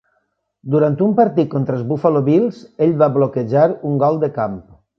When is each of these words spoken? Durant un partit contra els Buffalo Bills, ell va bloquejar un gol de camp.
Durant 0.75 0.95
un 1.07 1.11
partit 1.19 1.51
contra 1.51 1.77
els 1.79 1.85
Buffalo 1.91 2.23
Bills, 2.29 2.63
ell 2.87 2.95
va 3.03 3.11
bloquejar 3.19 3.67
un 3.91 4.01
gol 4.05 4.19
de 4.25 4.31
camp. 4.41 4.61